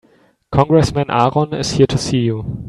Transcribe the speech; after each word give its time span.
Congressman 0.51 1.11
Aaron 1.11 1.53
is 1.53 1.73
here 1.73 1.85
to 1.85 1.95
see 1.95 2.21
you. 2.21 2.57